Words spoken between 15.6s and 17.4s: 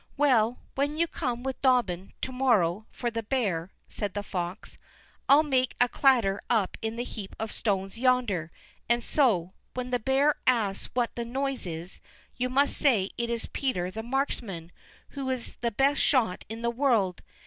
the best shot in the world.